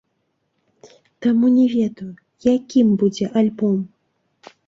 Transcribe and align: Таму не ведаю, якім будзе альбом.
Таму 1.25 1.45
не 1.57 1.65
ведаю, 1.75 2.09
якім 2.55 2.87
будзе 3.01 3.25
альбом. 3.43 3.77